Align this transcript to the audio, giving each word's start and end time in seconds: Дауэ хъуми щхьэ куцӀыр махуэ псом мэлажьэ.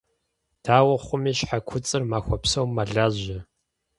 Дауэ 0.63 0.95
хъуми 1.05 1.31
щхьэ 1.37 1.59
куцӀыр 1.67 2.03
махуэ 2.09 2.37
псом 2.41 2.67
мэлажьэ. 2.75 3.37